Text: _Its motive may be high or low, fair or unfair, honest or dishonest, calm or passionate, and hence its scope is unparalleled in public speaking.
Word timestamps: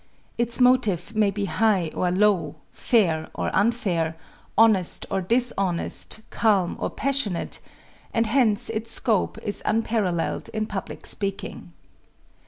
_Its 0.35 0.59
motive 0.59 1.15
may 1.15 1.29
be 1.29 1.45
high 1.45 1.91
or 1.93 2.09
low, 2.09 2.55
fair 2.71 3.29
or 3.35 3.55
unfair, 3.55 4.17
honest 4.57 5.05
or 5.11 5.21
dishonest, 5.21 6.21
calm 6.31 6.75
or 6.79 6.89
passionate, 6.89 7.59
and 8.11 8.25
hence 8.25 8.71
its 8.71 8.89
scope 8.91 9.37
is 9.43 9.61
unparalleled 9.63 10.49
in 10.55 10.65
public 10.65 11.05
speaking. 11.05 11.71